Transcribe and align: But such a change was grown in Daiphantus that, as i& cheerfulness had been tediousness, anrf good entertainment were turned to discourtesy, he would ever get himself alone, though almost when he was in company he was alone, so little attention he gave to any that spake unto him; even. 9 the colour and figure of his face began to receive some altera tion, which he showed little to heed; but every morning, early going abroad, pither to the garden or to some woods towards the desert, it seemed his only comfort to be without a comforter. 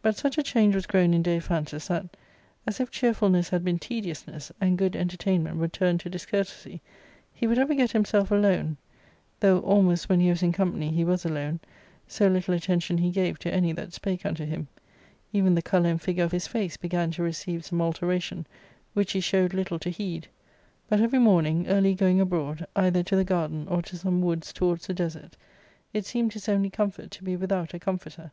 But 0.00 0.16
such 0.16 0.38
a 0.38 0.42
change 0.42 0.74
was 0.74 0.86
grown 0.86 1.12
in 1.12 1.22
Daiphantus 1.22 1.88
that, 1.88 2.16
as 2.66 2.80
i& 2.80 2.84
cheerfulness 2.86 3.50
had 3.50 3.62
been 3.62 3.78
tediousness, 3.78 4.50
anrf 4.58 4.74
good 4.76 4.96
entertainment 4.96 5.58
were 5.58 5.68
turned 5.68 6.00
to 6.00 6.08
discourtesy, 6.08 6.80
he 7.30 7.46
would 7.46 7.58
ever 7.58 7.74
get 7.74 7.92
himself 7.92 8.30
alone, 8.30 8.78
though 9.40 9.58
almost 9.60 10.08
when 10.08 10.18
he 10.20 10.30
was 10.30 10.42
in 10.42 10.50
company 10.50 10.90
he 10.92 11.04
was 11.04 11.26
alone, 11.26 11.60
so 12.08 12.26
little 12.26 12.54
attention 12.54 12.96
he 12.96 13.10
gave 13.10 13.38
to 13.40 13.52
any 13.52 13.70
that 13.74 13.92
spake 13.92 14.24
unto 14.24 14.46
him; 14.46 14.66
even. 15.30 15.50
9 15.52 15.56
the 15.56 15.60
colour 15.60 15.90
and 15.90 16.00
figure 16.00 16.24
of 16.24 16.32
his 16.32 16.46
face 16.46 16.78
began 16.78 17.10
to 17.10 17.22
receive 17.22 17.62
some 17.66 17.82
altera 17.82 18.18
tion, 18.18 18.46
which 18.94 19.12
he 19.12 19.20
showed 19.20 19.52
little 19.52 19.78
to 19.78 19.90
heed; 19.90 20.26
but 20.88 21.02
every 21.02 21.18
morning, 21.18 21.66
early 21.68 21.94
going 21.94 22.18
abroad, 22.18 22.66
pither 22.74 23.02
to 23.02 23.14
the 23.14 23.24
garden 23.24 23.66
or 23.68 23.82
to 23.82 23.98
some 23.98 24.22
woods 24.22 24.54
towards 24.54 24.86
the 24.86 24.94
desert, 24.94 25.36
it 25.92 26.06
seemed 26.06 26.32
his 26.32 26.48
only 26.48 26.70
comfort 26.70 27.10
to 27.10 27.22
be 27.22 27.36
without 27.36 27.74
a 27.74 27.78
comforter. 27.78 28.32